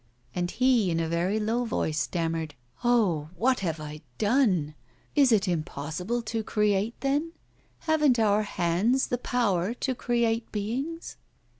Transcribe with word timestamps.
And 0.33 0.49
he, 0.49 0.89
in 0.89 0.99
a 0.99 1.07
very 1.07 1.39
low 1.39 1.63
voice, 1.63 1.99
stammered: 1.99 2.55
'Oh! 2.83 3.29
what 3.35 3.59
have 3.59 3.79
I 3.79 4.01
done? 4.17 4.73
Is 5.15 5.31
it 5.31 5.47
impossible 5.47 6.23
to 6.23 6.43
create, 6.43 6.99
then? 7.01 7.33
Haven't 7.81 8.17
our 8.17 8.41
hands 8.41 9.09
the 9.09 9.19
power 9.19 9.75
to 9.75 9.93
create 9.93 10.51
beings? 10.51 11.17